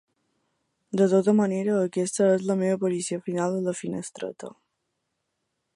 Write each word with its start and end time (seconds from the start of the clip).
De 1.01 1.07
tota 1.11 1.33
manera, 1.39 1.75
aquesta 1.89 2.31
és 2.39 2.47
la 2.47 2.57
meva 2.63 2.79
aparició 2.79 3.21
final 3.29 3.59
a 3.61 3.65
la 3.69 3.75
finestreta. 3.83 4.51